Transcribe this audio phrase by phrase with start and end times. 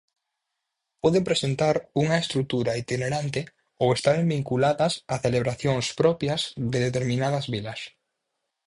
[1.03, 3.41] Poden presentar unha estrutura itinerante
[3.83, 7.81] ou estaren vinculadas a celebracións propias de determinadas vilas.